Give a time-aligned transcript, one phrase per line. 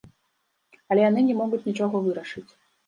[0.95, 2.49] Але яны не могуць нічога вырашыць.